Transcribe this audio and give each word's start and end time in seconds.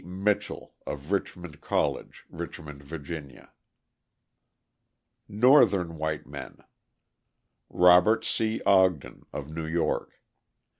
Mitchell, 0.03 0.73
of 0.87 1.11
Richmond 1.11 1.61
College, 1.61 2.25
Richmond, 2.27 2.81
Va. 2.81 3.53
Northern 5.27 5.95
white 5.95 6.25
men: 6.25 6.57
Robert 7.69 8.25
C. 8.25 8.63
Ogden, 8.65 9.27
of 9.31 9.51
New 9.53 9.67
York. 9.67 10.19